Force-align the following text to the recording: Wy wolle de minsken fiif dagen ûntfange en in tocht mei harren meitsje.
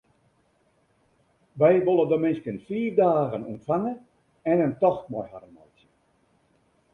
Wy 1.59 1.73
wolle 1.85 2.05
de 2.11 2.17
minsken 2.23 2.57
fiif 2.67 2.93
dagen 3.01 3.47
ûntfange 3.51 3.93
en 4.51 4.63
in 4.65 4.73
tocht 4.81 5.05
mei 5.11 5.25
harren 5.31 5.53
meitsje. 5.57 5.87